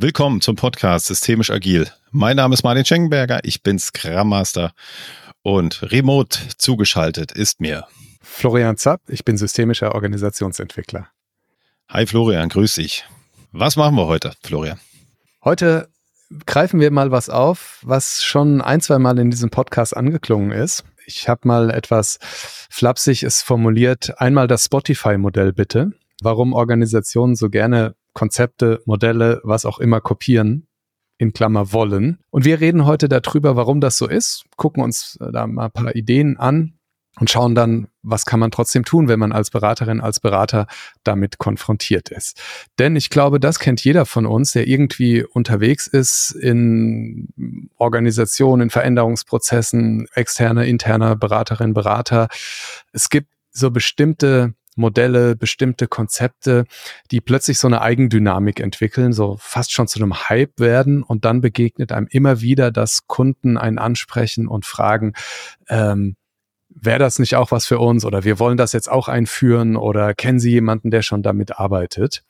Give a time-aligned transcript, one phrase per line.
[0.00, 1.88] Willkommen zum Podcast Systemisch Agil.
[2.12, 4.70] Mein Name ist Martin Schenkenberger, ich bin Scrum Master
[5.42, 7.84] und remote zugeschaltet ist mir
[8.22, 11.08] Florian Zapp, ich bin systemischer Organisationsentwickler.
[11.88, 13.06] Hi Florian, grüß dich.
[13.50, 14.78] Was machen wir heute, Florian?
[15.42, 15.88] Heute
[16.46, 20.84] greifen wir mal was auf, was schon ein, zwei Mal in diesem Podcast angeklungen ist.
[21.06, 25.90] Ich habe mal etwas flapsig es formuliert, einmal das Spotify-Modell bitte.
[26.22, 30.66] Warum Organisationen so gerne Konzepte, Modelle, was auch immer kopieren,
[31.18, 32.18] in Klammer wollen.
[32.30, 35.70] Und wir reden heute darüber, warum das so ist, gucken uns äh, da mal ein
[35.70, 36.74] paar Ideen an
[37.20, 40.66] und schauen dann, was kann man trotzdem tun, wenn man als Beraterin, als Berater
[41.04, 42.42] damit konfrontiert ist.
[42.80, 47.28] Denn ich glaube, das kennt jeder von uns, der irgendwie unterwegs ist in
[47.76, 52.26] Organisationen, in Veränderungsprozessen, externe, interne Beraterin, Berater.
[52.92, 56.64] Es gibt so bestimmte Modelle, bestimmte Konzepte,
[57.10, 61.40] die plötzlich so eine Eigendynamik entwickeln, so fast schon zu einem Hype werden und dann
[61.40, 65.12] begegnet einem immer wieder, dass Kunden einen ansprechen und fragen,
[65.68, 66.16] ähm,
[66.68, 70.14] wäre das nicht auch was für uns oder wir wollen das jetzt auch einführen oder
[70.14, 72.22] kennen Sie jemanden, der schon damit arbeitet?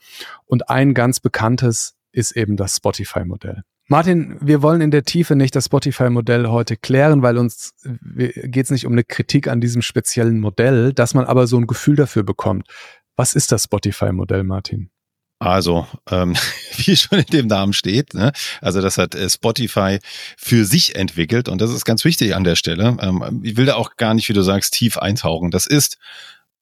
[0.46, 3.62] Und ein ganz bekanntes ist eben das Spotify-Modell.
[3.90, 8.70] Martin, wir wollen in der Tiefe nicht das Spotify-Modell heute klären, weil uns geht es
[8.70, 12.22] nicht um eine Kritik an diesem speziellen Modell, dass man aber so ein Gefühl dafür
[12.22, 12.68] bekommt.
[13.16, 14.90] Was ist das Spotify-Modell, Martin?
[15.38, 16.34] Also, ähm,
[16.76, 18.32] wie schon in dem Namen steht, ne?
[18.60, 20.00] also das hat äh, Spotify
[20.36, 22.94] für sich entwickelt und das ist ganz wichtig an der Stelle.
[23.00, 25.50] Ähm, ich will da auch gar nicht, wie du sagst, tief eintauchen.
[25.50, 25.96] Das ist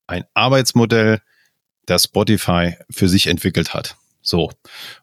[0.07, 1.23] ein Arbeitsmodell,
[1.87, 3.97] das Spotify für sich entwickelt hat.
[4.23, 4.53] So.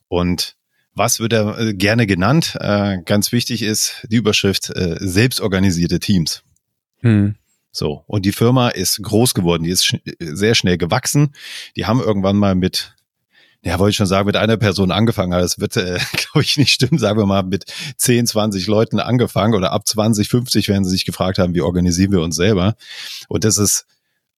[0.08, 0.56] Und
[0.96, 2.58] was wird er äh, gerne genannt?
[2.60, 6.44] Äh, ganz wichtig ist die Überschrift äh, selbstorganisierte Teams.
[7.02, 7.36] Hm.
[7.72, 11.34] So, und die Firma ist groß geworden, die ist sch sehr schnell gewachsen.
[11.76, 12.96] Die haben irgendwann mal mit,
[13.64, 16.58] ja, wollte ich schon sagen, mit einer Person angefangen, aber das wird, äh, glaube ich,
[16.58, 17.00] nicht stimmen.
[17.00, 17.66] Sagen wir mal, mit
[17.98, 22.12] 10, 20 Leuten angefangen oder ab 20, 50, wenn sie sich gefragt haben, wie organisieren
[22.12, 22.76] wir uns selber.
[23.28, 23.88] Und das ist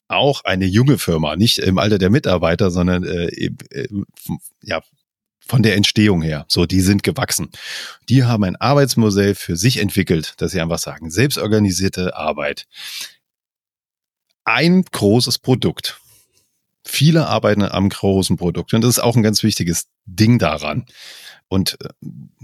[0.07, 3.87] auch eine junge Firma, nicht im Alter der Mitarbeiter, sondern äh, äh,
[4.61, 4.81] ja,
[5.45, 6.45] von der Entstehung her.
[6.47, 7.49] So, die sind gewachsen.
[8.09, 12.65] Die haben ein Arbeitsmodell für sich entwickelt, dass sie einfach sagen, selbstorganisierte Arbeit.
[14.43, 15.99] Ein großes Produkt.
[16.83, 20.85] Viele arbeiten am großen Produkt und das ist auch ein ganz wichtiges Ding daran.
[21.47, 21.89] Und äh,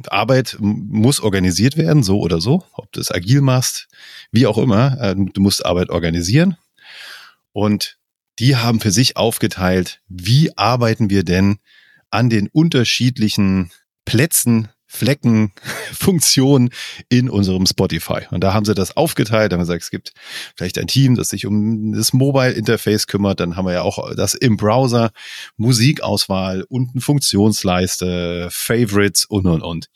[0.07, 3.87] Arbeit muss organisiert werden, so oder so, ob du es agil machst,
[4.31, 4.99] wie auch immer.
[4.99, 6.57] Äh, du musst Arbeit organisieren.
[7.51, 7.97] Und
[8.39, 11.59] die haben für sich aufgeteilt, wie arbeiten wir denn
[12.11, 13.71] an den unterschiedlichen
[14.05, 15.53] Plätzen, Flecken,
[15.93, 16.69] Funktionen
[17.07, 18.27] in unserem Spotify.
[18.29, 20.11] Und da haben sie das aufgeteilt, haben gesagt, es gibt
[20.57, 23.39] vielleicht ein Team, das sich um das Mobile Interface kümmert.
[23.39, 25.11] Dann haben wir ja auch das im Browser,
[25.55, 29.87] Musikauswahl, unten Funktionsleiste, Favorites und, und, und.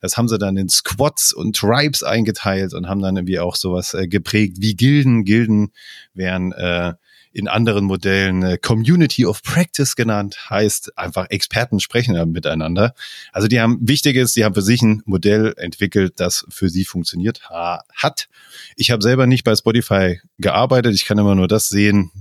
[0.00, 3.92] Das haben sie dann in Squads und Tribes eingeteilt und haben dann irgendwie auch sowas
[3.92, 5.24] äh, geprägt wie Gilden.
[5.24, 5.72] Gilden
[6.14, 6.94] wären äh,
[7.34, 12.94] in anderen Modellen äh, Community of Practice genannt, heißt einfach Experten sprechen miteinander.
[13.32, 17.50] Also die haben Wichtiges, die haben für sich ein Modell entwickelt, das für sie funktioniert
[17.50, 18.28] ha hat.
[18.76, 22.12] Ich habe selber nicht bei Spotify gearbeitet, ich kann immer nur das sehen,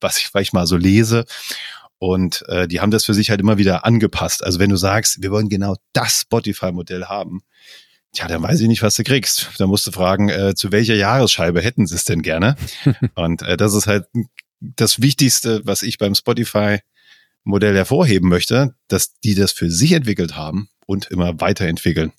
[0.00, 1.26] was ich vielleicht mal so lese.
[1.98, 4.42] Und äh, die haben das für sich halt immer wieder angepasst.
[4.42, 7.42] Also wenn du sagst, wir wollen genau das Spotify-Modell haben,
[8.12, 9.50] Tja, dann weiß ich nicht, was du kriegst.
[9.58, 12.56] Da musst du fragen, äh, zu welcher Jahresscheibe hätten sie es denn gerne?
[13.14, 14.06] Und äh, das ist halt
[14.60, 20.68] das Wichtigste, was ich beim Spotify-Modell hervorheben möchte, dass die das für sich entwickelt haben
[20.86, 22.12] und immer weiterentwickeln.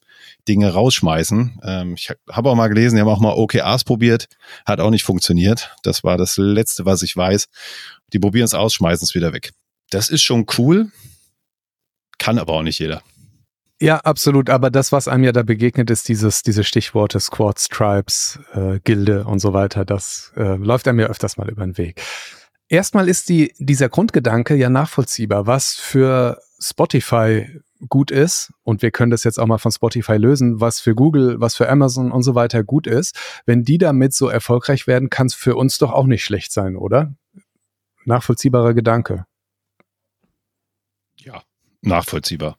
[0.47, 1.59] Dinge rausschmeißen.
[1.63, 4.28] Ähm, ich habe auch mal gelesen, die haben auch mal OKRs probiert,
[4.66, 5.75] hat auch nicht funktioniert.
[5.83, 7.47] Das war das Letzte, was ich weiß.
[8.13, 9.51] Die probieren es aus, schmeißen es wieder weg.
[9.89, 10.91] Das ist schon cool,
[12.17, 13.01] kann aber auch nicht jeder.
[13.81, 14.50] Ja, absolut.
[14.50, 19.23] Aber das, was einem ja da begegnet, ist dieses, diese Stichworte Squads, Tribes, äh, Gilde
[19.23, 19.85] und so weiter.
[19.85, 22.01] Das äh, läuft einem ja öfters mal über den Weg.
[22.67, 27.47] Erstmal ist die, dieser Grundgedanke ja nachvollziehbar, was für Spotify
[27.88, 31.40] gut ist, und wir können das jetzt auch mal von Spotify lösen, was für Google,
[31.40, 33.17] was für Amazon und so weiter gut ist.
[33.46, 36.76] Wenn die damit so erfolgreich werden, kann es für uns doch auch nicht schlecht sein,
[36.76, 37.14] oder?
[38.03, 39.26] Nachvollziehbarer Gedanke.
[41.16, 41.41] Ja,
[41.81, 42.58] nachvollziehbar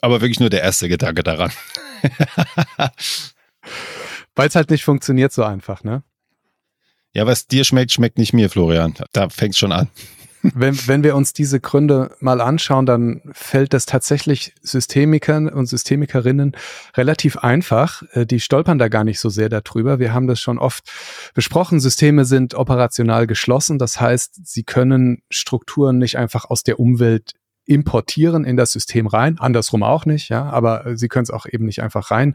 [0.00, 1.52] aber wirklich nur der erste Gedanke daran.
[4.34, 6.02] Weil es halt nicht funktioniert so einfach, ne?
[7.12, 8.94] Ja, was dir schmeckt, schmeckt nicht mir, Florian.
[9.12, 9.88] Da fängt schon an.
[10.42, 16.52] Wenn, wenn wir uns diese Gründe mal anschauen, dann fällt das tatsächlich Systemikern und Systemikerinnen
[16.96, 18.04] relativ einfach.
[18.12, 19.98] Äh, die stolpern da gar nicht so sehr darüber.
[19.98, 20.84] Wir haben das schon oft
[21.34, 21.80] besprochen.
[21.80, 23.78] Systeme sind operational geschlossen.
[23.80, 27.32] Das heißt, sie können Strukturen nicht einfach aus der Umwelt
[27.68, 31.44] importieren in das System rein, andersrum auch nicht, ja, aber äh, sie können es auch
[31.44, 32.32] eben nicht einfach rein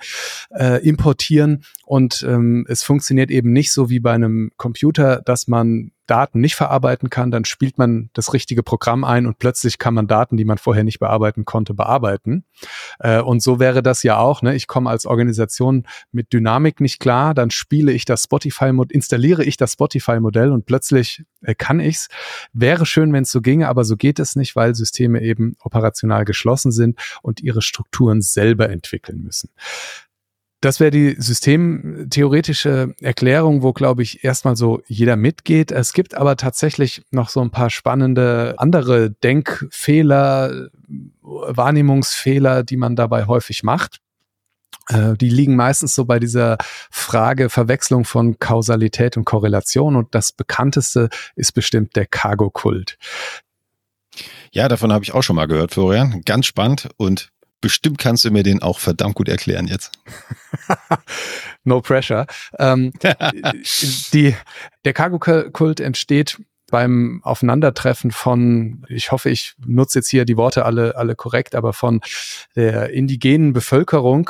[0.51, 1.63] äh, importieren.
[1.85, 6.55] Und ähm, es funktioniert eben nicht so wie bei einem Computer, dass man Daten nicht
[6.55, 10.45] verarbeiten kann, dann spielt man das richtige Programm ein und plötzlich kann man Daten, die
[10.45, 12.44] man vorher nicht bearbeiten konnte, bearbeiten.
[13.00, 14.41] Äh, und so wäre das ja auch.
[14.41, 14.55] Ne?
[14.55, 19.57] Ich komme als Organisation mit Dynamik nicht klar, dann spiele ich das Spotify, installiere ich
[19.57, 22.09] das Spotify-Modell und plötzlich äh, kann ich's.
[22.51, 26.25] Wäre schön, wenn es so ginge, aber so geht es nicht, weil Systeme eben operational
[26.25, 29.49] geschlossen sind und ihre Strukturen selber entwickeln müssen.
[30.63, 35.74] Das wäre die systemtheoretische Erklärung, wo, glaube ich, erstmal so jeder mitgeht.
[35.74, 40.69] Es gibt aber tatsächlich noch so ein paar spannende andere Denkfehler,
[41.21, 44.00] Wahrnehmungsfehler, die man dabei häufig macht.
[44.88, 46.56] Äh, die liegen meistens so bei dieser
[46.89, 49.98] Frage Verwechslung von Kausalität und Korrelation.
[49.98, 52.98] Und das bekannteste ist bestimmt der Cargo-Kult.
[54.54, 56.21] Ja, davon habe ich auch schon mal gehört, Florian.
[56.24, 57.32] Ganz spannend und
[57.63, 59.94] bestimmt kannst du mir den auch verdammt gut erklären jetzt.
[61.63, 62.27] no pressure.
[62.60, 62.92] Ähm,
[64.13, 64.36] die,
[64.83, 66.39] der Cargo-Kult entsteht
[66.69, 71.71] beim Aufeinandertreffen von, ich hoffe, ich nutze jetzt hier die Worte alle, alle korrekt, aber
[71.71, 72.01] von
[72.56, 74.30] der indigenen Bevölkerung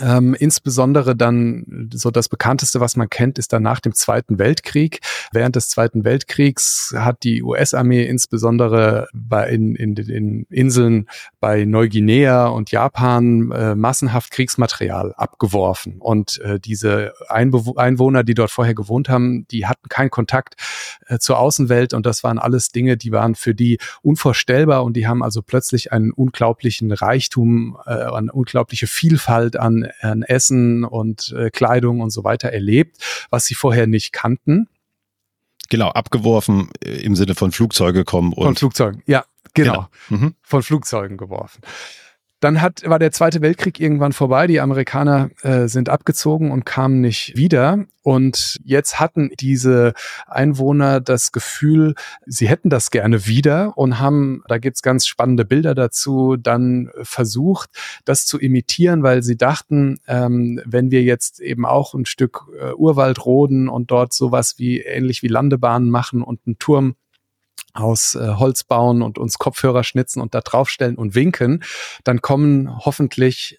[0.00, 5.00] ähm, insbesondere dann so das bekannteste, was man kennt, ist dann nach dem Zweiten Weltkrieg.
[5.32, 11.08] Während des Zweiten Weltkriegs hat die US-Armee insbesondere bei in, in den Inseln
[11.40, 15.96] bei Neuguinea und Japan äh, massenhaft Kriegsmaterial abgeworfen.
[15.98, 20.54] Und äh, diese Einbew Einwohner, die dort vorher gewohnt haben, die hatten keinen Kontakt
[21.06, 25.06] äh, zur Außenwelt und das waren alles Dinge, die waren für die unvorstellbar und die
[25.06, 31.50] haben also plötzlich einen unglaublichen Reichtum, äh, eine unglaubliche Vielfalt an an, Essen und äh,
[31.50, 32.96] Kleidung und so weiter erlebt,
[33.30, 34.68] was sie vorher nicht kannten.
[35.68, 38.32] Genau, abgeworfen äh, im Sinne von Flugzeuge kommen.
[38.32, 39.24] Und von Flugzeugen, ja,
[39.54, 39.88] genau.
[40.08, 40.22] genau.
[40.22, 40.34] Mhm.
[40.42, 41.62] Von Flugzeugen geworfen.
[42.42, 44.48] Dann hat, war der Zweite Weltkrieg irgendwann vorbei.
[44.48, 47.84] Die Amerikaner äh, sind abgezogen und kamen nicht wieder.
[48.02, 49.94] Und jetzt hatten diese
[50.26, 51.94] Einwohner das Gefühl,
[52.26, 57.70] sie hätten das gerne wieder und haben, da gibt's ganz spannende Bilder dazu, dann versucht,
[58.04, 62.72] das zu imitieren, weil sie dachten, ähm, wenn wir jetzt eben auch ein Stück äh,
[62.72, 66.96] Urwald roden und dort sowas wie ähnlich wie Landebahnen machen und einen Turm
[67.74, 71.62] aus äh, Holz bauen und uns Kopfhörer schnitzen und da draufstellen und winken,
[72.04, 73.58] dann kommen hoffentlich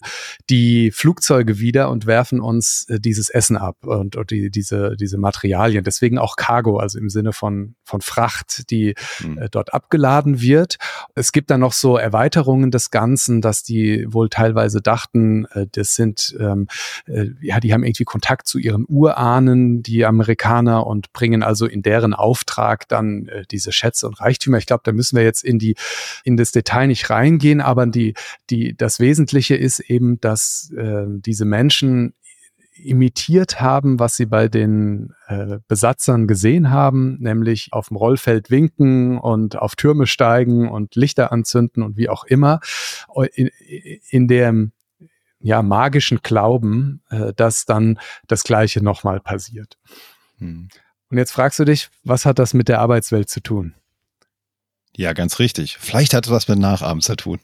[0.50, 5.18] die Flugzeuge wieder und werfen uns äh, dieses Essen ab und, und die, diese, diese
[5.18, 5.84] Materialien.
[5.84, 9.38] Deswegen auch Cargo, also im Sinne von, von Fracht, die mhm.
[9.40, 10.78] äh, dort abgeladen wird.
[11.16, 15.96] Es gibt dann noch so Erweiterungen des Ganzen, dass die wohl teilweise dachten, äh, das
[15.96, 16.68] sind, ähm,
[17.08, 21.82] äh, ja, die haben irgendwie Kontakt zu ihren Urahnen, die Amerikaner, und bringen also in
[21.82, 24.58] deren Auftrag dann äh, diese Schätze und Reichtümer.
[24.58, 25.76] Ich glaube, da müssen wir jetzt in die,
[26.24, 28.14] in das Detail nicht reingehen, aber die,
[28.50, 32.14] die, das Wesentliche ist eben, dass äh, diese Menschen
[32.76, 39.18] imitiert haben, was sie bei den äh, Besatzern gesehen haben, nämlich auf dem Rollfeld winken
[39.20, 42.60] und auf Türme steigen und Lichter anzünden und wie auch immer,
[43.36, 43.50] in,
[44.10, 44.72] in dem
[45.40, 49.78] ja, magischen Glauben, äh, dass dann das Gleiche nochmal passiert.
[50.38, 50.70] Hm.
[51.10, 53.76] Und jetzt fragst du dich, was hat das mit der Arbeitswelt zu tun?
[54.96, 55.78] Ja, ganz richtig.
[55.80, 57.40] Vielleicht hat es was mit Nachahmen zu tun.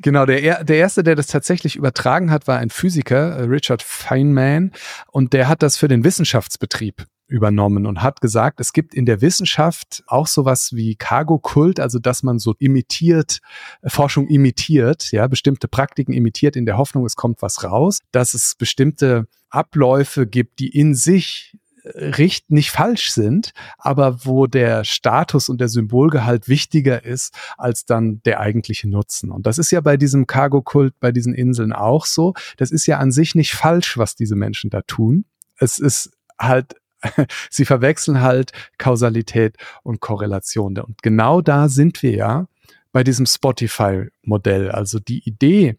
[0.00, 4.72] Genau, der, der erste, der das tatsächlich übertragen hat, war ein Physiker, äh, Richard Feynman,
[5.12, 9.20] und der hat das für den Wissenschaftsbetrieb übernommen und hat gesagt, es gibt in der
[9.20, 13.40] Wissenschaft auch sowas wie Cargo-Kult, also dass man so imitiert,
[13.82, 18.34] äh, Forschung imitiert, ja, bestimmte Praktiken imitiert in der Hoffnung, es kommt was raus, dass
[18.34, 25.48] es bestimmte Abläufe gibt, die in sich richt nicht falsch sind, aber wo der Status
[25.48, 29.30] und der Symbolgehalt wichtiger ist als dann der eigentliche Nutzen.
[29.30, 32.34] Und das ist ja bei diesem Cargo-Kult, bei diesen Inseln auch so.
[32.56, 35.24] Das ist ja an sich nicht falsch, was diese Menschen da tun.
[35.58, 36.74] Es ist halt
[37.50, 40.78] sie verwechseln halt Kausalität und Korrelation.
[40.78, 42.48] Und genau da sind wir ja
[42.92, 44.70] bei diesem Spotify-Modell.
[44.70, 45.78] Also die Idee,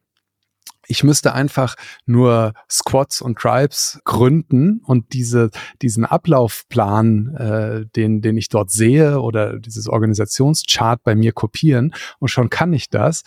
[0.88, 5.50] ich müsste einfach nur Squads und Tribes gründen und diese,
[5.81, 12.29] diesen Ablaufplan, äh, den, den ich dort sehe oder dieses Organisationschart bei mir kopieren und
[12.29, 13.24] schon kann ich das,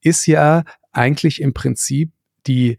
[0.00, 2.12] ist ja eigentlich im Prinzip
[2.46, 2.78] die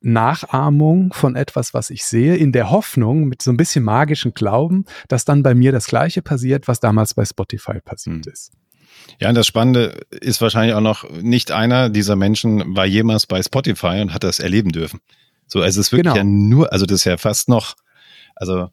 [0.00, 4.84] Nachahmung von etwas, was ich sehe, in der Hoffnung, mit so ein bisschen magischen Glauben,
[5.08, 8.32] dass dann bei mir das Gleiche passiert, was damals bei Spotify passiert mhm.
[8.32, 8.52] ist.
[9.20, 13.42] Ja, und das Spannende ist wahrscheinlich auch noch, nicht einer dieser Menschen war jemals bei
[13.42, 15.00] Spotify und hat das erleben dürfen.
[15.46, 16.16] So, also es ist wirklich genau.
[16.16, 17.74] ja nur, also das ist ja fast noch
[18.34, 18.68] Also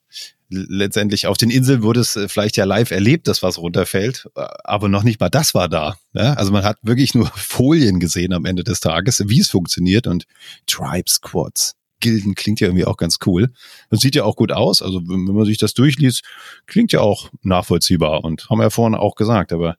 [0.49, 4.89] letztendlich auf den Inseln wurde es äh, vielleicht ja live erlebt, dass was runterfällt, aber
[4.89, 5.97] noch nicht mal das war da.
[6.13, 6.33] Ja?
[6.33, 10.25] Also man hat wirklich nur Folien gesehen am Ende des Tages, wie es funktioniert und
[10.67, 11.75] Tribe Squads.
[12.03, 13.51] Gilden klingt ja irgendwie auch ganz cool.
[13.89, 14.81] Das sieht ja auch gut aus.
[14.81, 16.23] Also wenn man sich das durchliest,
[16.67, 19.53] klingt ja auch nachvollziehbar und haben wir ja vorhin auch gesagt.
[19.53, 19.77] Aber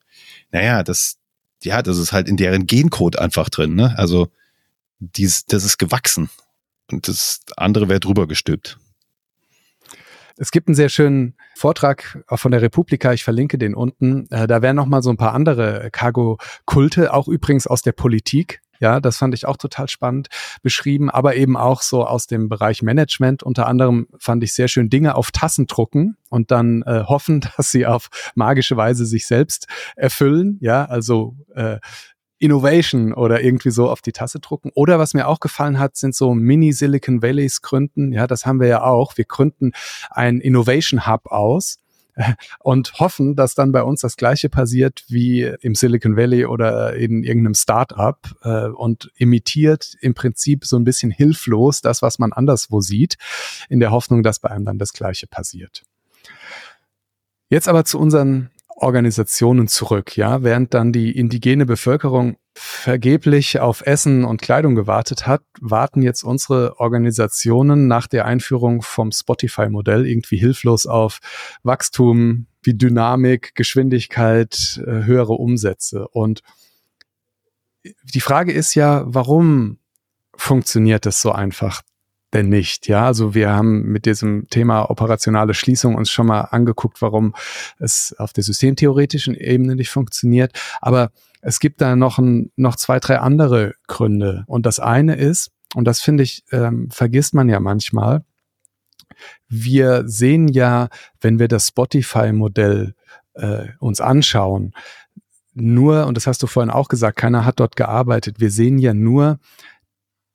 [0.50, 1.18] naja, das,
[1.62, 3.74] ja, das ist halt in deren Gencode einfach drin.
[3.74, 3.94] Ne?
[3.98, 4.28] Also
[4.98, 6.30] dies, das ist gewachsen
[6.90, 8.78] und das andere wäre drüber gestülpt.
[10.36, 14.26] Es gibt einen sehr schönen Vortrag von der Republika, ich verlinke den unten.
[14.30, 18.60] Äh, da wären noch mal so ein paar andere Cargo-Kulte, auch übrigens aus der Politik.
[18.84, 20.28] Ja, das fand ich auch total spannend
[20.62, 23.42] beschrieben, aber eben auch so aus dem Bereich Management.
[23.42, 27.70] Unter anderem fand ich sehr schön Dinge auf Tassen drucken und dann äh, hoffen, dass
[27.70, 30.58] sie auf magische Weise sich selbst erfüllen.
[30.60, 31.78] Ja, also äh,
[32.38, 34.70] Innovation oder irgendwie so auf die Tasse drucken.
[34.74, 38.12] Oder was mir auch gefallen hat, sind so Mini-Silicon Valleys gründen.
[38.12, 39.16] Ja, das haben wir ja auch.
[39.16, 39.72] Wir gründen
[40.10, 41.78] ein Innovation Hub aus
[42.60, 47.22] und hoffen, dass dann bei uns das Gleiche passiert wie im Silicon Valley oder in
[47.22, 52.80] irgendeinem Startup äh, und imitiert im Prinzip so ein bisschen hilflos das, was man anderswo
[52.80, 53.16] sieht,
[53.68, 55.82] in der Hoffnung, dass bei einem dann das Gleiche passiert.
[57.50, 58.50] Jetzt aber zu unseren
[58.84, 65.42] Organisationen zurück, ja, während dann die indigene Bevölkerung vergeblich auf Essen und Kleidung gewartet hat,
[65.60, 71.18] warten jetzt unsere Organisationen nach der Einführung vom Spotify-Modell irgendwie hilflos auf
[71.62, 76.06] Wachstum, wie Dynamik, Geschwindigkeit, äh, höhere Umsätze.
[76.08, 76.42] Und
[78.14, 79.78] die Frage ist ja, warum
[80.36, 81.82] funktioniert das so einfach?
[82.34, 82.88] Denn nicht?
[82.88, 87.34] Ja, also wir haben mit diesem Thema operationale Schließung uns schon mal angeguckt, warum
[87.78, 90.52] es auf der systemtheoretischen Ebene nicht funktioniert.
[90.80, 91.10] Aber
[91.40, 94.44] es gibt da noch, ein, noch zwei, drei andere Gründe.
[94.46, 98.24] Und das eine ist, und das finde ich, ähm, vergisst man ja manchmal,
[99.48, 100.88] wir sehen ja,
[101.20, 102.94] wenn wir das Spotify-Modell
[103.34, 104.74] äh, uns anschauen,
[105.54, 108.40] nur, und das hast du vorhin auch gesagt, keiner hat dort gearbeitet.
[108.40, 109.38] Wir sehen ja nur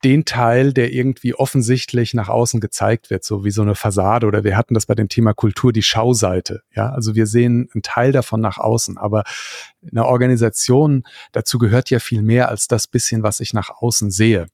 [0.04, 4.44] den Teil, der irgendwie offensichtlich nach außen gezeigt wird, so wie so eine Fassade oder
[4.44, 6.62] wir hatten das bei dem Thema Kultur, die Schauseite.
[6.74, 9.24] Ja, also wir sehen einen Teil davon nach außen, aber
[9.90, 14.48] eine Organisation, dazu gehört ja viel mehr als das bisschen, was ich nach außen sehe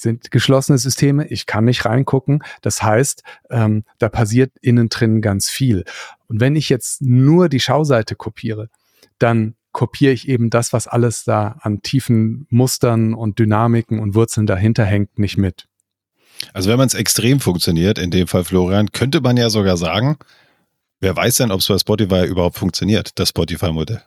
[0.00, 2.44] sind geschlossene Systeme, ich kann nicht reingucken.
[2.62, 5.84] Das heißt, ähm, da passiert innen drin ganz viel.
[6.28, 8.68] Und wenn ich jetzt nur die Schauseite kopiere,
[9.18, 14.46] dann kopiere ich eben das, was alles da an tiefen Mustern und Dynamiken und Wurzeln
[14.46, 15.68] dahinter hängt, nicht mit.
[16.52, 20.16] Also wenn man es extrem funktioniert, in dem Fall Florian, könnte man ja sogar sagen,
[21.00, 24.02] wer weiß denn, ob es bei Spotify überhaupt funktioniert, das Spotify-Modell.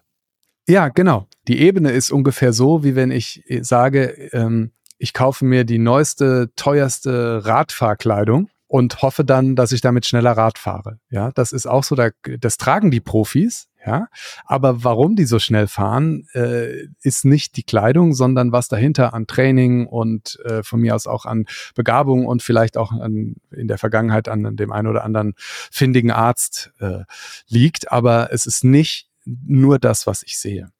[0.67, 1.27] Ja, genau.
[1.47, 6.51] Die Ebene ist ungefähr so, wie wenn ich sage, ähm, ich kaufe mir die neueste,
[6.55, 10.99] teuerste Radfahrkleidung und hoffe dann, dass ich damit schneller Rad fahre.
[11.09, 14.07] Ja, das ist auch so, da, das tragen die Profis, ja,
[14.45, 19.25] aber warum die so schnell fahren, äh, ist nicht die Kleidung, sondern was dahinter an
[19.25, 21.45] Training und äh, von mir aus auch an
[21.75, 26.71] Begabung und vielleicht auch an, in der Vergangenheit an dem einen oder anderen findigen Arzt
[26.79, 27.05] äh,
[27.47, 27.91] liegt.
[27.91, 30.71] Aber es ist nicht nur das, was ich sehe.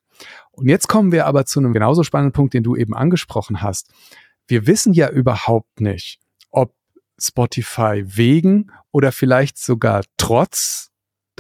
[0.52, 3.90] Und jetzt kommen wir aber zu einem genauso spannenden Punkt, den du eben angesprochen hast.
[4.48, 6.20] Wir wissen ja überhaupt nicht,
[6.52, 6.76] ob
[7.18, 10.91] Spotify wegen oder vielleicht sogar trotz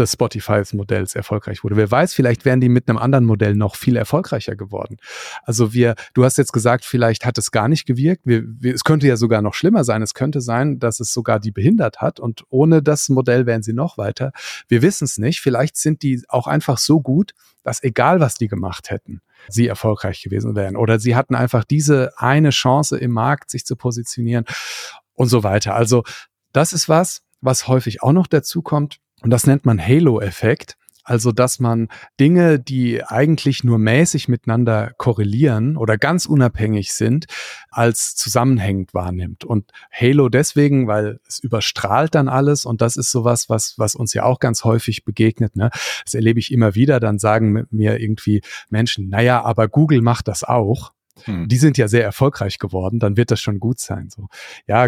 [0.02, 1.76] des Spotify-Modells erfolgreich wurde.
[1.76, 4.98] Wer weiß, vielleicht wären die mit einem anderen Modell noch viel erfolgreicher geworden.
[5.44, 8.24] Also wir, du hast jetzt gesagt, vielleicht hat es gar nicht gewirkt.
[8.26, 10.02] Wir, wir, es könnte ja sogar noch schlimmer sein.
[10.02, 13.74] Es könnte sein, dass es sogar die behindert hat und ohne das Modell wären sie
[13.74, 14.32] noch weiter.
[14.68, 15.42] Wir wissen es nicht.
[15.42, 20.22] Vielleicht sind die auch einfach so gut, dass egal was die gemacht hätten, sie erfolgreich
[20.22, 20.76] gewesen wären.
[20.76, 24.46] Oder sie hatten einfach diese eine Chance im Markt, sich zu positionieren
[25.14, 25.76] und so weiter.
[25.76, 26.04] Also
[26.52, 30.78] das ist was, was häufig auch noch dazu kommt und das nennt man Halo-Effekt.
[31.04, 31.88] Also, dass man
[32.20, 37.26] Dinge, die eigentlich nur mäßig miteinander korrelieren oder ganz unabhängig sind,
[37.72, 39.44] als zusammenhängend wahrnimmt.
[39.44, 44.14] Und Halo deswegen, weil es überstrahlt dann alles und das ist sowas, was, was uns
[44.14, 45.56] ja auch ganz häufig begegnet.
[45.56, 45.72] Ne?
[46.06, 47.00] Das erlebe ich immer wieder.
[47.00, 50.94] Dann sagen mir irgendwie Menschen, naja, aber Google macht das auch.
[51.24, 51.48] Hm.
[51.48, 54.10] Die sind ja sehr erfolgreich geworden, dann wird das schon gut sein.
[54.10, 54.28] So,
[54.68, 54.88] ja,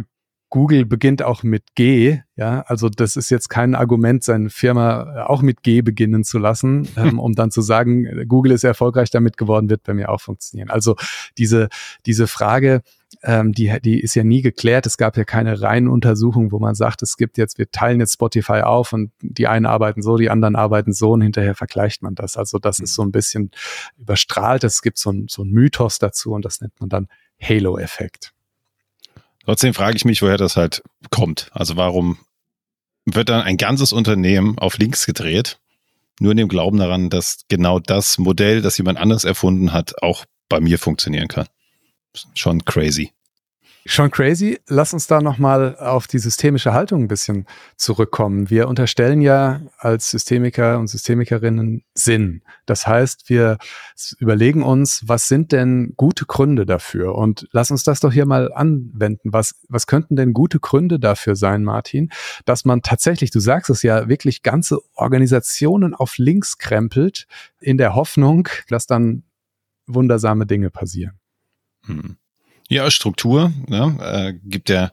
[0.54, 5.42] Google beginnt auch mit G, ja, also das ist jetzt kein Argument, seine Firma auch
[5.42, 9.72] mit G beginnen zu lassen, ähm, um dann zu sagen, Google ist erfolgreich damit geworden,
[9.72, 10.70] wird bei mir auch funktionieren.
[10.70, 10.96] Also
[11.40, 11.70] diese,
[12.06, 12.84] diese Frage,
[13.24, 14.86] ähm, die, die ist ja nie geklärt.
[14.86, 18.14] Es gab ja keine reinen Untersuchungen, wo man sagt, es gibt jetzt, wir teilen jetzt
[18.14, 22.14] Spotify auf und die einen arbeiten so, die anderen arbeiten so und hinterher vergleicht man
[22.14, 22.38] das.
[22.38, 22.94] Also das ist mhm.
[22.94, 23.52] so ein bisschen
[23.98, 24.64] überstrahlt.
[24.64, 27.08] Es gibt so ein, so ein Mythos dazu und das nennt man dann
[27.42, 28.33] Halo-Effekt.
[29.46, 31.50] Trotzdem frage ich mich, woher das halt kommt.
[31.54, 32.18] Also warum
[33.06, 35.60] wird dann ein ganzes Unternehmen auf links gedreht,
[36.20, 40.26] nur in dem Glauben daran, dass genau das Modell, das jemand anders erfunden hat, auch
[40.48, 41.48] bei mir funktionieren kann.
[42.36, 43.12] Schon crazy.
[43.86, 44.60] Schon crazy.
[44.68, 48.50] Lass uns da nochmal auf die systemische Haltung ein bisschen zurückkommen.
[48.50, 52.44] Wir unterstellen ja als Systemiker und Systemikerinnen Sinn.
[52.66, 53.58] Das heißt, wir
[54.20, 57.16] überlegen uns, was sind denn gute Gründe dafür?
[57.16, 59.34] Und lass uns das doch hier mal anwenden.
[59.34, 62.10] Was, was könnten denn gute Gründe dafür sein, Martin,
[62.46, 67.28] dass man tatsächlich, du sagst es ja, wirklich ganze Organisationen auf links krempelt
[67.60, 69.24] in der Hoffnung, dass dann
[69.88, 71.20] wundersame Dinge passieren?
[71.86, 72.16] Hm.
[72.70, 74.92] Ja, Struktur ne, äh, gibt ja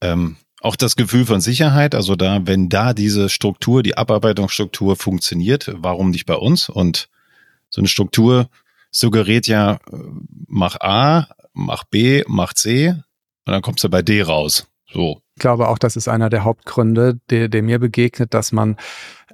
[0.00, 1.94] ähm, auch das Gefühl von Sicherheit.
[1.94, 6.68] Also da, wenn da diese Struktur, die Abarbeitungsstruktur funktioniert, warum nicht bei uns?
[6.68, 7.08] Und
[7.68, 8.48] so eine Struktur
[8.90, 9.78] suggeriert ja, äh,
[10.48, 14.66] mach A, mach B, mach C und dann kommst du bei D raus.
[14.92, 15.20] So.
[15.36, 18.76] Ich glaube auch, das ist einer der Hauptgründe, der, der mir begegnet, dass man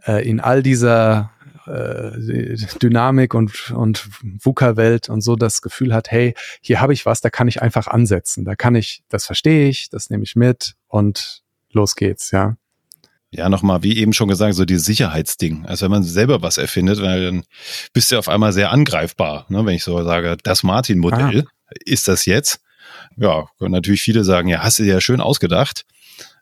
[0.07, 1.32] äh, in all dieser
[1.66, 4.09] äh, Dynamik und, und
[4.40, 7.87] VUCA-Welt und so das Gefühl hat, hey, hier habe ich was, da kann ich einfach
[7.87, 8.45] ansetzen.
[8.45, 12.57] Da kann ich, das verstehe ich, das nehme ich mit und los geht's, ja.
[13.35, 15.64] Ja, nochmal, wie eben schon gesagt, so dieses Sicherheitsding.
[15.64, 17.45] Also wenn man selber was erfindet, dann
[17.95, 19.47] bist du auf einmal sehr angreifbar.
[19.49, 19.64] Ne?
[19.64, 21.73] Wenn ich so sage, das Martin-Modell, ah.
[21.87, 22.61] ist das jetzt?
[23.16, 25.87] Ja, können natürlich viele sagen, ja, hast du dir ja schön ausgedacht.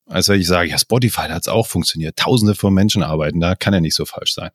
[0.07, 2.17] Also wenn ich sage, ja, Spotify hat es auch funktioniert.
[2.17, 4.51] Tausende von Menschen arbeiten da, kann ja nicht so falsch sein.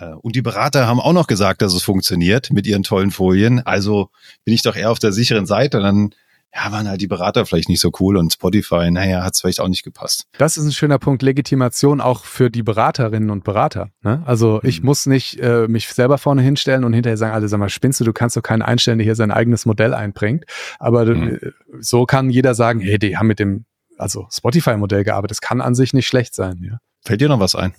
[0.00, 3.60] Äh, und die Berater haben auch noch gesagt, dass es funktioniert mit ihren tollen Folien.
[3.60, 4.10] Also
[4.44, 5.78] bin ich doch eher auf der sicheren Seite.
[5.78, 6.10] Und dann
[6.54, 9.60] ja, waren halt die Berater vielleicht nicht so cool und Spotify, naja, hat es vielleicht
[9.60, 10.26] auch nicht gepasst.
[10.36, 13.90] Das ist ein schöner Punkt, Legitimation auch für die Beraterinnen und Berater.
[14.02, 14.22] Ne?
[14.26, 14.68] Also mhm.
[14.68, 18.00] ich muss nicht äh, mich selber vorne hinstellen und hinterher sagen, alle sag mal, spinnst
[18.00, 20.44] du, du kannst doch keinen einstellen, der hier sein eigenes Modell einbringt.
[20.80, 21.38] Aber mhm.
[21.40, 23.64] äh, so kann jeder sagen, hey, die haben mit dem
[23.96, 25.32] also Spotify-Modell gearbeitet.
[25.32, 26.62] Das kann an sich nicht schlecht sein.
[26.62, 26.78] Ja.
[27.04, 27.74] Fällt dir noch was ein?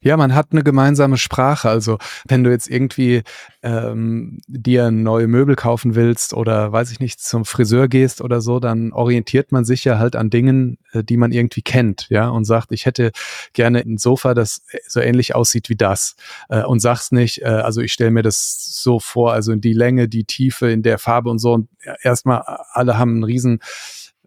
[0.00, 1.68] Ja, man hat eine gemeinsame Sprache.
[1.68, 3.22] Also wenn du jetzt irgendwie
[3.62, 8.60] ähm, dir neue Möbel kaufen willst oder weiß ich nicht, zum Friseur gehst oder so,
[8.60, 12.44] dann orientiert man sich ja halt an Dingen, äh, die man irgendwie kennt, ja, und
[12.44, 13.12] sagt, ich hätte
[13.52, 16.16] gerne ein Sofa, das so ähnlich aussieht wie das.
[16.48, 19.74] Äh, und sagst nicht, äh, also ich stelle mir das so vor, also in die
[19.74, 21.52] Länge, die Tiefe, in der Farbe und so.
[21.52, 21.68] Und
[22.02, 22.42] erstmal,
[22.72, 23.60] alle haben einen riesen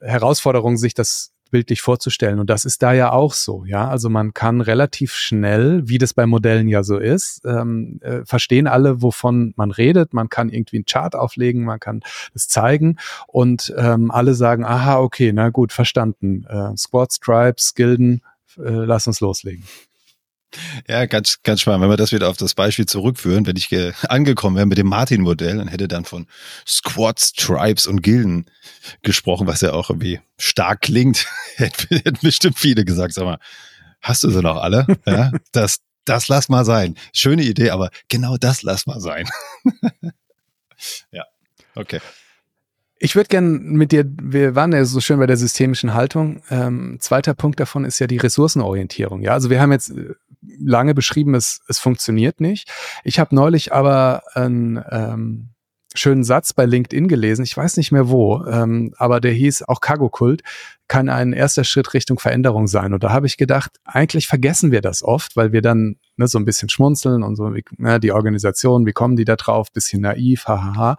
[0.02, 2.39] Herausforderung, sich das bildlich vorzustellen.
[2.39, 3.88] Und das ist da ja auch so, ja.
[3.88, 8.66] Also man kann relativ schnell, wie das bei Modellen ja so ist, ähm, äh, verstehen
[8.66, 10.16] alle, wovon man redet.
[10.16, 12.02] Man kann irgendwie einen Chart auflegen, man kann
[12.34, 16.44] es zeigen und ähm, alle sagen, aha, okay, na gut, verstanden.
[16.50, 18.24] Äh, Squad, Stripes, Gilden,
[18.58, 19.63] äh, lass uns loslegen.
[20.88, 21.82] Ja, ganz, ganz spannend.
[21.82, 23.70] Wenn wir das wieder auf das Beispiel zurückführen, wenn ich
[24.10, 26.28] angekommen wäre mit dem Martin-Modell und hätte dann von
[26.68, 28.46] Squads, Tribes und Gilden
[29.02, 33.39] gesprochen, was ja auch irgendwie stark klingt, hätten bestimmt viele gesagt, sag mal,
[34.02, 34.86] hast du sie noch alle?
[35.06, 36.96] Ja, das, das lass mal sein.
[37.13, 39.28] Schöne Idee, aber genau das lass mal sein.
[41.12, 41.26] ja,
[41.76, 42.00] okay.
[43.00, 46.42] Ich würde gerne mit dir, wir waren ja so schön bei der systemischen Haltung.
[46.50, 49.22] Ähm, zweiter Punkt davon ist ja die Ressourcenorientierung.
[49.22, 50.13] Ja, also wir haben jetzt äh,
[50.60, 52.72] lange beschrieben, es, es funktioniert nicht.
[53.04, 55.50] Ich habe neulich aber einen ähm,
[55.96, 59.80] schönen Satz bei LinkedIn gelesen, ich weiß nicht mehr wo, ähm, aber der hieß auch
[59.80, 60.42] Cargo-Kult
[60.88, 62.94] kann ein erster Schritt Richtung Veränderung sein.
[62.94, 66.38] Und da habe ich gedacht, eigentlich vergessen wir das oft, weil wir dann ne, so
[66.38, 70.02] ein bisschen schmunzeln und so, wie, ne, die Organisation, wie kommen die da drauf, bisschen
[70.02, 70.98] naiv, hahaha.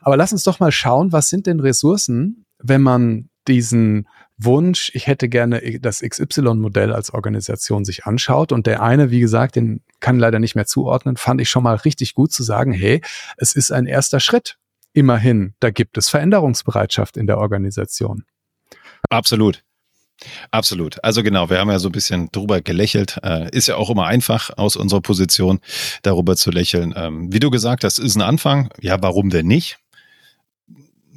[0.00, 4.08] Aber lass uns doch mal schauen, was sind denn Ressourcen, wenn man diesen
[4.44, 8.52] Wunsch, ich hätte gerne das XY-Modell als Organisation sich anschaut.
[8.52, 11.76] Und der eine, wie gesagt, den kann leider nicht mehr zuordnen, fand ich schon mal
[11.76, 13.00] richtig gut zu sagen, hey,
[13.36, 14.56] es ist ein erster Schritt.
[14.92, 18.24] Immerhin, da gibt es Veränderungsbereitschaft in der Organisation.
[19.08, 19.62] Absolut.
[20.50, 21.02] Absolut.
[21.02, 23.18] Also genau, wir haben ja so ein bisschen drüber gelächelt.
[23.22, 25.60] Äh, ist ja auch immer einfach aus unserer Position
[26.02, 26.94] darüber zu lächeln.
[26.96, 28.70] Ähm, wie du gesagt hast, ist ein Anfang.
[28.80, 29.78] Ja, warum denn nicht?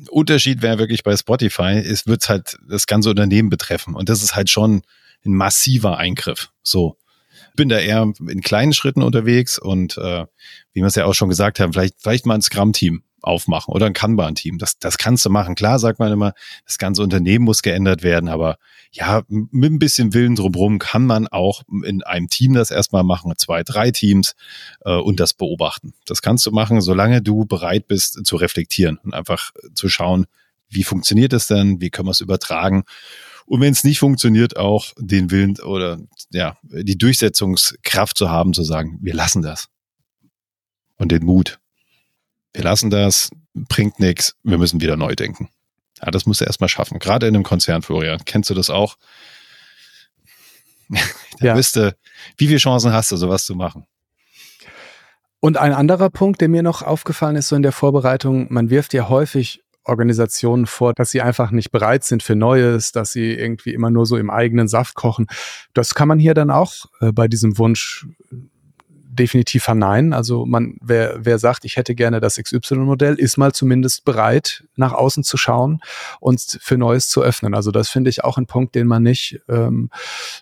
[0.09, 3.95] Unterschied wäre wirklich bei Spotify, es wird halt das ganze Unternehmen betreffen.
[3.95, 4.81] Und das ist halt schon
[5.25, 6.49] ein massiver Eingriff.
[6.63, 6.97] So.
[7.55, 10.25] Bin da eher in kleinen Schritten unterwegs und äh,
[10.73, 13.87] wie wir es ja auch schon gesagt haben, vielleicht, vielleicht mal ein Scrum-Team aufmachen oder
[13.87, 14.57] ein Kanban-Team.
[14.59, 15.55] Das, das kannst du machen.
[15.55, 16.33] Klar sagt man immer,
[16.65, 18.57] das ganze Unternehmen muss geändert werden, aber
[18.91, 23.33] ja, mit ein bisschen Willen drumherum kann man auch in einem Team das erstmal machen,
[23.37, 24.35] zwei, drei Teams
[24.85, 25.93] äh, und das beobachten.
[26.05, 30.27] Das kannst du machen, solange du bereit bist zu reflektieren und einfach zu schauen,
[30.69, 32.83] wie funktioniert das denn, wie können wir es übertragen.
[33.45, 35.99] Und wenn es nicht funktioniert, auch den Willen oder
[36.31, 39.67] ja, die Durchsetzungskraft zu haben, zu sagen, wir lassen das.
[40.97, 41.59] Und den Mut.
[42.53, 45.49] Wir lassen das, bringt nichts, wir müssen wieder neu denken.
[46.01, 46.99] Ja, das musst du erstmal schaffen.
[46.99, 48.23] Gerade in einem Konzern, Florian.
[48.25, 48.97] Kennst du das auch?
[50.89, 50.99] da
[51.39, 51.55] ja.
[51.55, 51.97] wüsste,
[52.37, 53.85] wie viele Chancen hast du, sowas zu machen.
[55.39, 58.93] Und ein anderer Punkt, der mir noch aufgefallen ist, so in der Vorbereitung, man wirft
[58.93, 63.73] ja häufig Organisationen vor, dass sie einfach nicht bereit sind für Neues, dass sie irgendwie
[63.73, 65.27] immer nur so im eigenen Saft kochen.
[65.73, 68.07] Das kann man hier dann auch äh, bei diesem Wunsch
[69.15, 70.13] definitiv verneinen.
[70.13, 74.93] Also man, wer, wer sagt, ich hätte gerne das XY-Modell, ist mal zumindest bereit, nach
[74.93, 75.79] außen zu schauen
[76.19, 77.53] und für Neues zu öffnen.
[77.53, 79.89] Also das finde ich auch ein Punkt, den man nicht, ähm,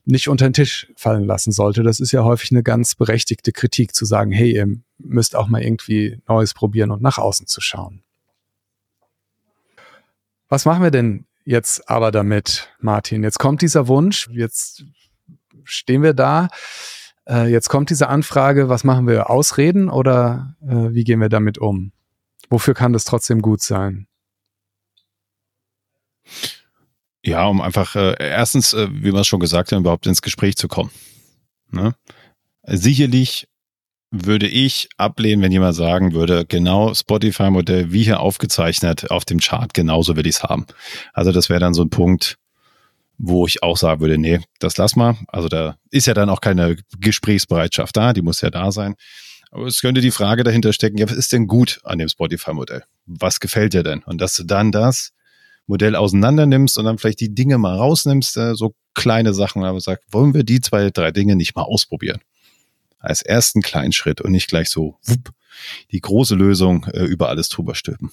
[0.06, 1.84] nicht unter den Tisch fallen lassen sollte.
[1.84, 5.62] Das ist ja häufig eine ganz berechtigte Kritik, zu sagen, hey, ihr müsst auch mal
[5.62, 8.03] irgendwie Neues probieren und nach außen zu schauen.
[10.54, 13.24] Was machen wir denn jetzt aber damit, Martin?
[13.24, 14.86] Jetzt kommt dieser Wunsch, jetzt
[15.63, 16.50] stehen wir da,
[17.28, 19.32] äh, jetzt kommt diese Anfrage, was machen wir?
[19.32, 21.92] Ausreden oder äh, wie gehen wir damit um?
[22.52, 24.06] Wofür kann das trotzdem gut sein?
[27.24, 30.56] Ja, um einfach äh, erstens, äh, wie wir es schon gesagt haben, überhaupt ins Gespräch
[30.56, 30.92] zu kommen.
[31.72, 31.96] Ne?
[32.62, 33.48] Sicherlich
[34.15, 39.73] würde ich ablehnen, wenn jemand sagen würde, genau Spotify-Modell wie hier aufgezeichnet auf dem Chart,
[39.73, 40.67] genauso will ich es haben.
[41.13, 42.38] Also das wäre dann so ein Punkt,
[43.17, 45.17] wo ich auch sagen würde, nee, das lass mal.
[45.30, 48.93] Also da ist ja dann auch keine Gesprächsbereitschaft da, die muss ja da sein.
[49.49, 52.84] Aber es könnte die Frage dahinter stecken, ja, was ist denn gut an dem Spotify-Modell?
[53.08, 54.04] Was gefällt dir denn?
[54.04, 55.12] Und dass du dann das
[55.65, 59.80] Modell auseinander nimmst und dann vielleicht die Dinge mal rausnimmst, äh, so kleine Sachen, aber
[59.80, 62.19] sagst, wollen wir die zwei, drei Dinge nicht mal ausprobieren?
[63.04, 65.32] Als ersten kleinen Schritt und nicht gleich so wupp,
[65.92, 68.12] die große Lösung äh, über alles drüber stülpen.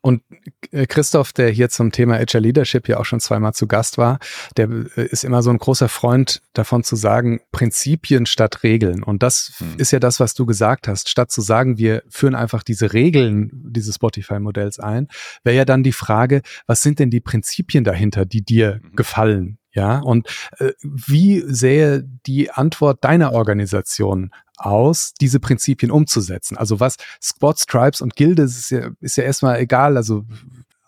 [0.00, 0.22] Und
[0.70, 4.18] äh, Christoph, der hier zum Thema Agile Leadership ja auch schon zweimal zu Gast war,
[4.56, 9.02] der äh, ist immer so ein großer Freund davon zu sagen, Prinzipien statt Regeln.
[9.02, 9.74] Und das hm.
[9.78, 11.08] ist ja das, was du gesagt hast.
[11.08, 15.08] Statt zu sagen, wir führen einfach diese Regeln dieses Spotify-Modells ein,
[15.44, 18.96] wäre ja dann die Frage, was sind denn die Prinzipien dahinter, die dir mhm.
[18.96, 19.59] gefallen?
[19.72, 20.26] Ja, und
[20.58, 26.56] äh, wie sähe die Antwort deiner Organisation aus, diese Prinzipien umzusetzen?
[26.56, 29.96] Also was Squads, Tribes und Gilde ist ja, ist ja erstmal egal.
[29.96, 30.24] Also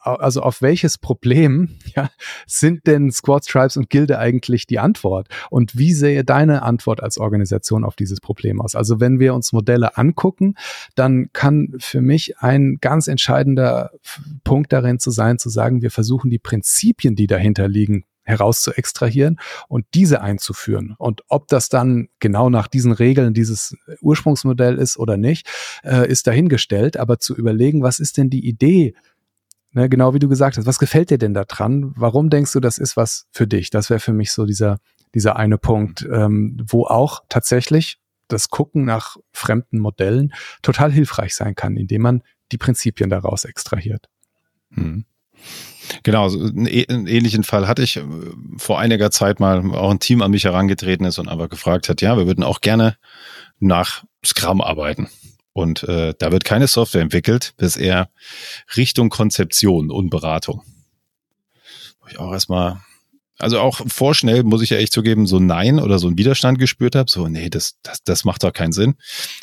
[0.02, 2.10] also auf welches Problem ja,
[2.46, 5.28] sind denn Squads, Tribes und Gilde eigentlich die Antwort?
[5.50, 8.74] Und wie sähe deine Antwort als Organisation auf dieses Problem aus?
[8.74, 10.54] Also wenn wir uns Modelle angucken,
[10.94, 13.90] dann kann für mich ein ganz entscheidender
[14.44, 18.72] Punkt darin zu sein, zu sagen, wir versuchen die Prinzipien, die dahinter liegen, heraus zu
[18.72, 20.94] extrahieren und diese einzuführen.
[20.98, 25.48] Und ob das dann genau nach diesen Regeln dieses Ursprungsmodell ist oder nicht,
[25.84, 26.96] äh, ist dahingestellt.
[26.96, 28.94] Aber zu überlegen, was ist denn die Idee?
[29.72, 31.92] Ne, genau wie du gesagt hast, was gefällt dir denn da dran?
[31.96, 33.70] Warum denkst du, das ist was für dich?
[33.70, 34.78] Das wäre für mich so dieser,
[35.14, 40.32] dieser eine Punkt, ähm, wo auch tatsächlich das Gucken nach fremden Modellen
[40.62, 44.08] total hilfreich sein kann, indem man die Prinzipien daraus extrahiert.
[44.72, 45.06] Hm.
[46.02, 48.04] Genau, einen, einen, ähnlichen Fall hatte ich äh,
[48.56, 52.00] vor einiger Zeit mal, auch ein Team an mich herangetreten ist und aber gefragt hat,
[52.00, 52.96] ja, wir würden auch gerne
[53.58, 55.08] nach Scrum arbeiten.
[55.52, 58.08] Und äh, da wird keine Software entwickelt, bis eher
[58.76, 60.62] Richtung Konzeption und Beratung.
[62.00, 62.80] Wo ich auch erstmal,
[63.38, 66.94] also auch vorschnell, muss ich ja echt zugeben, so Nein oder so einen Widerstand gespürt
[66.94, 68.94] habe, so, nee, das, das, das macht doch keinen Sinn.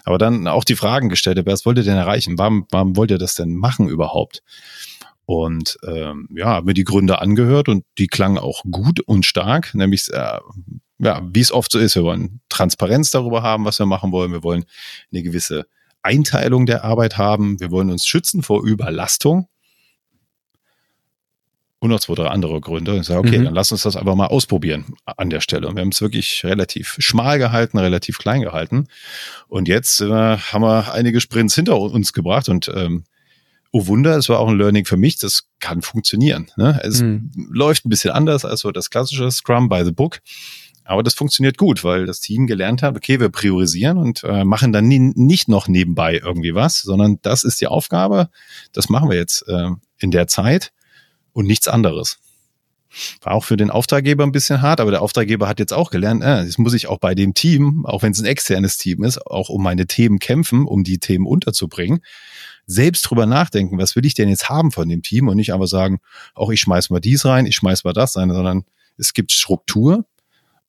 [0.03, 2.39] Aber dann auch die Fragen gestellt habe, was wollt ihr denn erreichen?
[2.39, 4.41] Warum, warum wollt ihr das denn machen überhaupt?
[5.29, 9.75] Und ähm, ja, habe mir die Gründe angehört und die klangen auch gut und stark,
[9.75, 10.39] nämlich äh,
[10.97, 14.31] ja, wie es oft so ist, wir wollen Transparenz darüber haben, was wir machen wollen.
[14.31, 14.65] Wir wollen
[15.11, 15.67] eine gewisse
[16.01, 17.59] Einteilung der Arbeit haben.
[17.59, 19.47] Wir wollen uns schützen vor Überlastung.
[21.77, 22.93] Und noch zwei, drei andere Gründe.
[22.93, 23.43] Und ich sage, okay, mhm.
[23.43, 25.67] dann lass uns das einfach mal ausprobieren an der Stelle.
[25.67, 28.87] Und wir haben es wirklich relativ schmal gehalten, relativ klein gehalten.
[29.47, 33.03] Und jetzt äh, haben wir einige Sprints hinter uns gebracht und ähm,
[33.71, 36.51] oh Wunder, es war auch ein Learning für mich, das kann funktionieren.
[36.57, 36.79] Ne?
[36.83, 37.31] Es mhm.
[37.51, 40.19] läuft ein bisschen anders als so das klassische Scrum by the Book.
[40.85, 44.73] Aber das funktioniert gut, weil das Team gelernt hat, okay, wir priorisieren und äh, machen
[44.73, 48.29] dann nie, nicht noch nebenbei irgendwie was, sondern das ist die Aufgabe.
[48.73, 50.71] Das machen wir jetzt äh, in der Zeit
[51.31, 52.17] und nichts anderes.
[53.21, 56.23] War auch für den Auftraggeber ein bisschen hart, aber der Auftraggeber hat jetzt auch gelernt,
[56.23, 59.25] äh, jetzt muss ich auch bei dem Team, auch wenn es ein externes Team ist,
[59.25, 62.01] auch um meine Themen kämpfen, um die Themen unterzubringen
[62.69, 65.67] selbst drüber nachdenken, was will ich denn jetzt haben von dem Team und nicht einfach
[65.67, 65.99] sagen,
[66.35, 68.63] auch ich schmeiß mal dies rein, ich schmeiß mal das rein, sondern
[68.95, 70.05] es gibt Struktur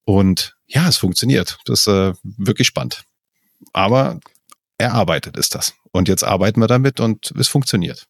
[0.05, 1.59] und ja, es funktioniert.
[1.67, 3.05] Das ist äh, wirklich spannend.
[3.75, 4.19] Aber
[4.79, 5.75] erarbeitet ist das.
[5.93, 8.07] Und jetzt arbeiten wir damit und es funktioniert.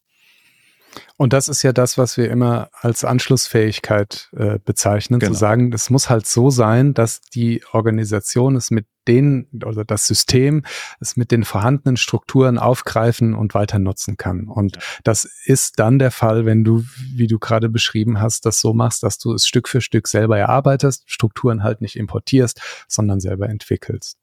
[1.20, 5.34] Und das ist ja das, was wir immer als Anschlussfähigkeit äh, bezeichnen, genau.
[5.34, 10.06] zu sagen, es muss halt so sein, dass die Organisation es mit den oder das
[10.06, 10.64] System
[10.98, 14.48] es mit den vorhandenen Strukturen aufgreifen und weiter nutzen kann.
[14.48, 14.82] Und ja.
[15.04, 19.02] das ist dann der Fall, wenn du, wie du gerade beschrieben hast, das so machst,
[19.02, 24.16] dass du es Stück für Stück selber erarbeitest, Strukturen halt nicht importierst, sondern selber entwickelst.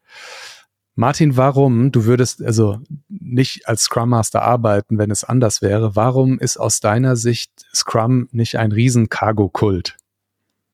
[0.99, 6.39] Martin, warum, du würdest also nicht als Scrum Master arbeiten, wenn es anders wäre, warum
[6.39, 9.95] ist aus deiner Sicht Scrum nicht ein riesen Cargo-Kult?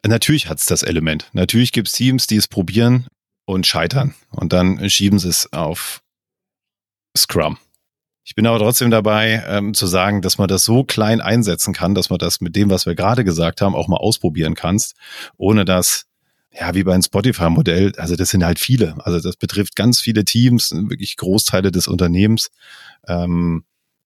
[0.07, 1.29] Natürlich hat es das Element.
[1.33, 3.07] Natürlich gibt es Teams, die es probieren
[3.43, 6.01] und scheitern und dann schieben sie es auf
[7.17, 7.57] Scrum.
[8.23, 11.95] Ich bin aber trotzdem dabei ähm, zu sagen, dass man das so klein einsetzen kann,
[11.95, 14.95] dass man das mit dem, was wir gerade gesagt haben, auch mal ausprobieren kannst,
[15.35, 16.05] ohne dass
[16.59, 18.95] ja, wie beim Spotify-Modell, also das sind halt viele.
[19.05, 22.51] Also das betrifft ganz viele Teams, wirklich Großteile des Unternehmens.
[23.07, 23.63] Ähm,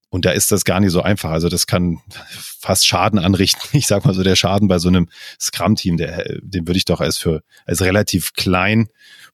[0.10, 1.32] und da ist das gar nicht so einfach.
[1.32, 3.62] Also das kann fast Schaden anrichten.
[3.78, 7.18] Ich sag mal so, der Schaden bei so einem Scrum-Team, den würde ich doch als
[7.18, 8.88] für als relativ klein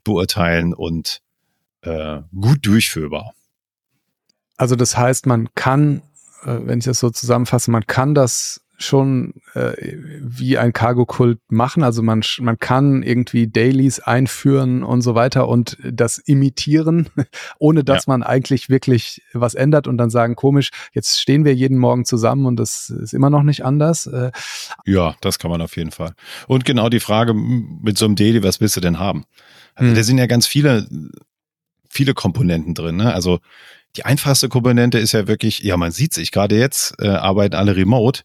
[0.04, 1.22] beurteilen und
[1.82, 3.34] äh, gut durchführbar.
[4.58, 6.02] Also das heißt, man kann,
[6.44, 9.74] äh, wenn ich das so zusammenfasse, man kann das schon äh,
[10.20, 11.84] wie ein Cargo-Kult machen.
[11.84, 17.10] Also man, man kann irgendwie Dailies einführen und so weiter und das imitieren,
[17.60, 18.14] ohne dass ja.
[18.14, 22.46] man eigentlich wirklich was ändert und dann sagen, komisch, jetzt stehen wir jeden Morgen zusammen
[22.46, 24.08] und das ist immer noch nicht anders.
[24.08, 24.32] Äh,
[24.86, 26.14] ja, das kann man auf jeden Fall.
[26.48, 29.26] Und genau die Frage mit so einem Daily, was willst du denn haben?
[29.76, 29.96] Also hm.
[29.96, 30.88] da sind ja ganz viele,
[31.90, 32.98] viele Komponenten drin.
[32.98, 33.14] Ne?
[33.14, 33.40] Also
[33.96, 37.76] die einfachste Komponente ist ja wirklich, ja, man sieht sich gerade jetzt, äh, arbeiten alle
[37.76, 38.24] remote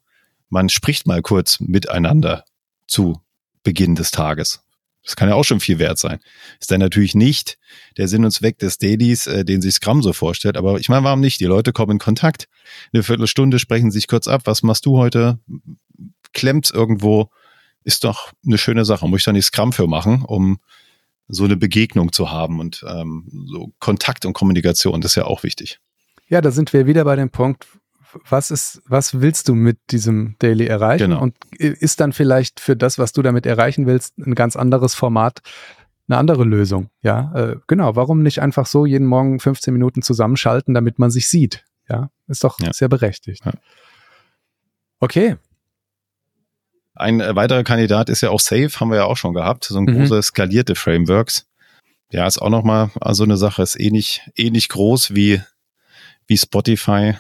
[0.48, 2.44] man spricht mal kurz miteinander
[2.86, 3.20] zu
[3.62, 4.62] Beginn des Tages.
[5.04, 6.20] Das kann ja auch schon viel wert sein.
[6.60, 7.58] Ist dann natürlich nicht
[7.96, 10.56] der Sinn und Zweck des Dailies, äh, den sich Scrum so vorstellt.
[10.56, 11.40] Aber ich meine, warum nicht?
[11.40, 12.46] Die Leute kommen in Kontakt.
[12.92, 14.42] Eine Viertelstunde sprechen sich kurz ab.
[14.44, 15.38] Was machst du heute?
[16.34, 17.30] Klemmt's irgendwo?
[17.84, 19.08] Ist doch eine schöne Sache.
[19.08, 20.58] Muss ich da nicht Scrum für machen, um
[21.26, 25.00] so eine Begegnung zu haben und ähm, so Kontakt und Kommunikation.
[25.00, 25.78] Das ist ja auch wichtig.
[26.28, 27.66] Ja, da sind wir wieder bei dem Punkt,
[28.28, 31.10] was ist, was willst du mit diesem Daily erreichen?
[31.10, 31.22] Genau.
[31.22, 35.40] Und ist dann vielleicht für das, was du damit erreichen willst, ein ganz anderes Format,
[36.08, 36.90] eine andere Lösung?
[37.02, 37.96] Ja, äh, genau.
[37.96, 41.64] Warum nicht einfach so jeden Morgen 15 Minuten zusammenschalten, damit man sich sieht?
[41.88, 42.72] Ja, ist doch ja.
[42.72, 43.44] sehr berechtigt.
[43.44, 43.52] Ja.
[45.00, 45.36] Okay.
[46.94, 49.64] Ein äh, weiterer Kandidat ist ja auch Safe, haben wir ja auch schon gehabt.
[49.64, 49.98] So ein mhm.
[49.98, 51.46] große skalierte Frameworks.
[52.10, 55.42] Ja, ist auch nochmal so eine Sache, ist ähnlich, ähnlich groß wie,
[56.26, 57.14] wie Spotify.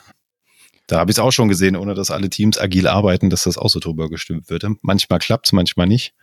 [0.88, 3.58] Da habe ich es auch schon gesehen, ohne dass alle Teams agil arbeiten, dass das
[3.58, 4.64] auch so drüber gestimmt wird.
[4.80, 6.14] Manchmal klappt's, manchmal nicht.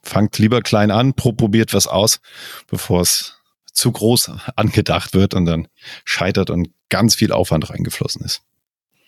[0.00, 2.20] Fangt lieber klein an, probiert was aus,
[2.68, 3.36] bevor es
[3.72, 5.68] zu groß angedacht wird und dann
[6.04, 8.42] scheitert und ganz viel Aufwand reingeflossen ist.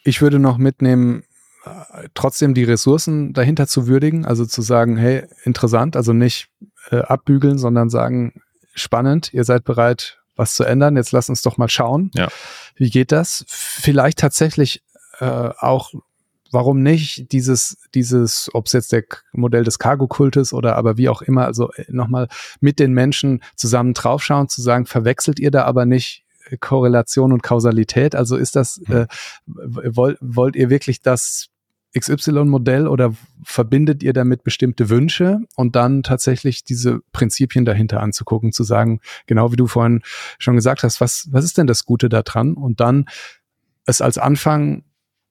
[0.03, 1.23] Ich würde noch mitnehmen,
[1.65, 6.49] äh, trotzdem die Ressourcen dahinter zu würdigen, also zu sagen, hey, interessant, also nicht
[6.91, 8.43] äh, abbügeln, sondern sagen,
[8.75, 10.97] spannend, ihr seid bereit, was zu ändern.
[10.97, 12.11] Jetzt lass uns doch mal schauen.
[12.15, 12.29] Ja.
[12.75, 13.45] Wie geht das?
[13.49, 14.83] Vielleicht tatsächlich
[15.19, 15.25] äh,
[15.59, 15.93] auch,
[16.53, 21.23] warum nicht dieses, dieses, ob es jetzt der Modell des Cargo-Kultes oder aber wie auch
[21.23, 22.29] immer, also äh, nochmal
[22.61, 26.25] mit den Menschen zusammen draufschauen, zu sagen, verwechselt ihr da aber nicht
[26.61, 28.15] Korrelation und Kausalität?
[28.15, 28.95] Also ist das, hm.
[28.95, 29.07] äh,
[29.47, 31.49] wollt, wollt ihr wirklich das
[31.99, 38.65] XY-Modell oder verbindet ihr damit bestimmte Wünsche und dann tatsächlich diese Prinzipien dahinter anzugucken, zu
[38.65, 40.03] sagen, genau wie du vorhin
[40.39, 42.55] schon gesagt hast, was, was ist denn das Gute daran?
[42.55, 43.07] Und dann
[43.87, 44.85] es als Anfang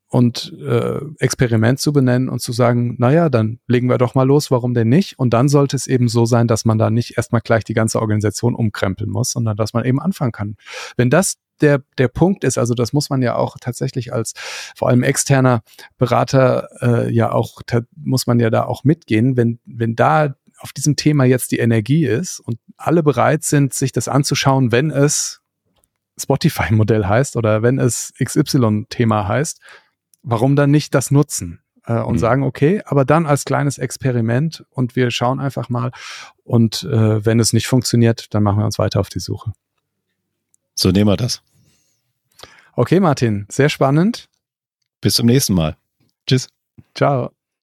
[0.07, 4.49] und äh, Experiment zu benennen und zu sagen, naja, dann legen wir doch mal los,
[4.49, 5.19] warum denn nicht?
[5.19, 7.99] Und dann sollte es eben so sein, dass man da nicht erstmal gleich die ganze
[7.99, 10.55] Organisation umkrempeln muss, sondern dass man eben anfangen kann.
[10.95, 14.33] Wenn das der, der Punkt ist, also das muss man ja auch tatsächlich als
[14.75, 15.61] vor allem externer
[15.97, 17.61] Berater äh, ja auch,
[17.95, 22.05] muss man ja da auch mitgehen, wenn, wenn da auf diesem Thema jetzt die Energie
[22.05, 25.41] ist und alle bereit sind, sich das anzuschauen, wenn es
[26.17, 29.59] Spotify-Modell heißt oder wenn es XY-Thema heißt,
[30.23, 31.61] warum dann nicht das nutzen?
[31.85, 32.19] Äh, und mhm.
[32.19, 35.91] sagen, okay, aber dann als kleines Experiment und wir schauen einfach mal
[36.43, 39.53] und äh, wenn es nicht funktioniert, dann machen wir uns weiter auf die Suche.
[40.75, 41.41] So nehmen wir das.
[42.73, 44.27] Okay, Martin, sehr spannend.
[45.01, 45.77] Bis zum nächsten Mal.
[46.27, 46.49] Tschüss.
[46.93, 47.34] Ciao.